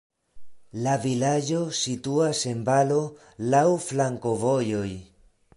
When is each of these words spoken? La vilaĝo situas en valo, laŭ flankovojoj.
La 0.85 0.95
vilaĝo 1.03 1.59
situas 1.81 2.41
en 2.53 2.65
valo, 2.71 2.99
laŭ 3.53 3.65
flankovojoj. 3.87 4.87